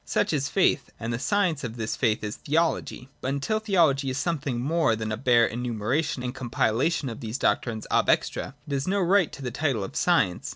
Such 0.03 0.33
is 0.33 0.49
faith: 0.49 0.89
and 0.99 1.13
the 1.13 1.19
science 1.19 1.63
of 1.63 1.77
this 1.77 1.95
faith 1.95 2.23
is 2.23 2.35
Theology. 2.37 3.07
But 3.21 3.27
until 3.27 3.59
Theology 3.59 4.09
is 4.09 4.17
something 4.17 4.59
more 4.59 4.95
than 4.95 5.11
a 5.11 5.15
bare 5.15 5.47
enumera 5.47 6.03
tion 6.03 6.23
and 6.23 6.33
compilation 6.33 7.07
of 7.07 7.19
these 7.19 7.37
doctrines 7.37 7.85
ab 7.91 8.09
extra, 8.09 8.55
it 8.67 8.73
has 8.73 8.87
no 8.87 8.99
right 8.99 9.31
to 9.31 9.43
the 9.43 9.51
title 9.51 9.83
of 9.83 9.95
science. 9.95 10.49